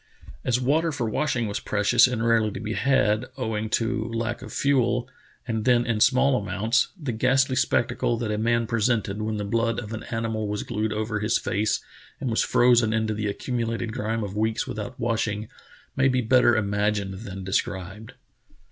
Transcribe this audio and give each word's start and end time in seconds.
As 0.43 0.59
water 0.59 0.91
for 0.91 1.07
washing 1.07 1.45
was 1.45 1.59
precious 1.59 2.07
and 2.07 2.25
rarely 2.25 2.49
to 2.53 2.59
be 2.59 2.73
had, 2.73 3.27
owing 3.37 3.69
to 3.69 4.05
lack 4.11 4.41
of 4.41 4.51
fuel, 4.51 5.07
and 5.47 5.63
then 5.63 5.85
in 5.85 5.99
small 5.99 6.41
amounts, 6.41 6.87
the 6.99 7.11
ghastly 7.11 7.55
spectacle 7.55 8.17
that 8.17 8.31
a 8.31 8.37
man 8.39 8.65
presented 8.65 9.21
when 9.21 9.37
the 9.37 9.45
blood 9.45 9.77
of 9.79 9.93
an 9.93 10.01
animal 10.05 10.47
was 10.47 10.63
glued 10.63 10.91
over 10.91 11.19
his 11.19 11.37
face, 11.37 11.81
and 12.19 12.31
was 12.31 12.41
frozen 12.41 12.93
into 12.93 13.13
the 13.13 13.27
accumulated 13.27 13.93
grime 13.93 14.23
of 14.23 14.35
weeks 14.35 14.65
without 14.65 14.99
washing, 14.99 15.47
may 15.95 16.07
be 16.07 16.21
better 16.21 16.55
imagined 16.57 17.19
than 17.19 17.43
de 17.43 17.53
scribed. 17.53 18.13